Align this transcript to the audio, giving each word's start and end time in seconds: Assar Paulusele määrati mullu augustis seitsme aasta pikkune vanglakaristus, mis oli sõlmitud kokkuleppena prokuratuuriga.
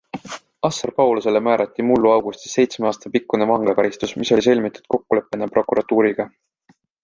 Assar 0.69 0.91
Paulusele 1.01 1.41
määrati 1.47 1.85
mullu 1.89 2.11
augustis 2.13 2.57
seitsme 2.59 2.89
aasta 2.93 3.13
pikkune 3.17 3.49
vanglakaristus, 3.53 4.17
mis 4.23 4.35
oli 4.37 4.47
sõlmitud 4.49 4.91
kokkuleppena 4.95 5.53
prokuratuuriga. 5.59 6.31